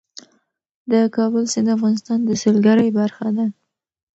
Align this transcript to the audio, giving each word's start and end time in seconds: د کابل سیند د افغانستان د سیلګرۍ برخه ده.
د 0.91 0.93
کابل 1.15 1.43
سیند 1.53 1.67
د 1.69 1.73
افغانستان 1.77 2.19
د 2.23 2.29
سیلګرۍ 2.41 2.89
برخه 2.99 3.27
ده. 3.37 3.45